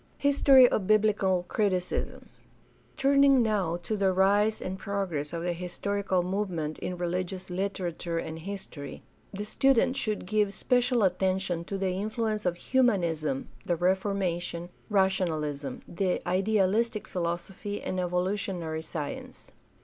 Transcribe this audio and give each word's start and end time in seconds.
History 0.17 0.67
of 0.67 0.87
biblical 0.87 1.43
criticism.— 1.47 2.29
Turning 2.97 3.43
now 3.43 3.77
to 3.83 3.95
the 3.95 4.11
rise 4.11 4.59
and 4.59 4.79
progress 4.79 5.31
of 5.31 5.43
the 5.43 5.53
historical 5.53 6.23
movement 6.23 6.79
in 6.79 6.97
religious 6.97 7.51
literature 7.51 8.17
and 8.17 8.39
history, 8.39 9.03
the 9.31 9.45
student 9.45 9.95
should 9.95 10.25
give 10.25 10.55
special 10.55 11.03
attention 11.03 11.63
to 11.65 11.77
the 11.77 11.91
influ 11.93 12.31
ence 12.31 12.47
of 12.47 12.57
Humanism, 12.57 13.49
the 13.63 13.75
Reformation, 13.75 14.69
rationalism, 14.89 15.83
the 15.87 16.19
idealistic 16.27 17.07
philosophy, 17.07 17.79
and 17.79 17.99
evolutionary 17.99 18.81
science. 18.81 19.51